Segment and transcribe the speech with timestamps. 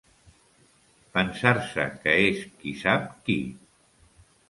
[1.19, 3.41] Pensar-se que és qui sap qui.